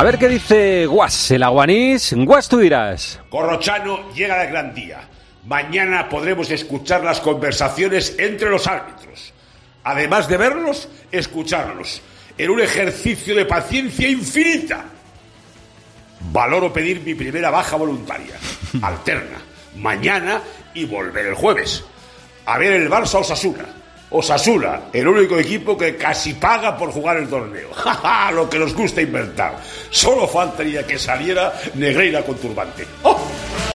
[0.00, 2.14] A ver qué dice Guas, el aguanís.
[2.16, 3.20] Guas, tú dirás.
[3.28, 5.02] Corrochano llega el gran día.
[5.44, 9.34] Mañana podremos escuchar las conversaciones entre los árbitros.
[9.84, 12.00] Además de verlos, escucharlos.
[12.38, 14.86] En un ejercicio de paciencia infinita.
[16.32, 18.36] Valoro pedir mi primera baja voluntaria.
[18.80, 19.36] Alterna.
[19.76, 20.40] Mañana
[20.72, 21.84] y volver el jueves.
[22.46, 23.66] A ver el Barça Osasuna.
[24.10, 27.70] Osasuna, el único equipo que casi paga por jugar el torneo.
[28.34, 29.56] Lo que nos gusta inventar.
[29.90, 32.86] Solo faltaría que saliera Negreira con turbante.
[33.02, 33.29] ¡Oh!